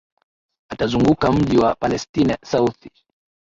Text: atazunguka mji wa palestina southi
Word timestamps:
atazunguka 0.69 1.31
mji 1.31 1.57
wa 1.57 1.75
palestina 1.75 2.37
southi 2.45 2.89